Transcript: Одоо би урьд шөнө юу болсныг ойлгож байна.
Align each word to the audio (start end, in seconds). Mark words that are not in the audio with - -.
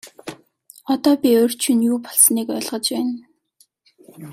Одоо 0.93 1.13
би 1.21 1.29
урьд 1.43 1.59
шөнө 1.63 1.85
юу 1.91 1.97
болсныг 2.05 2.47
ойлгож 2.55 2.85
байна. 2.93 3.15